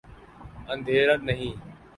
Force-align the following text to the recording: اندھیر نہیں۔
اندھیر 0.71 1.07
نہیں۔ 1.27 1.53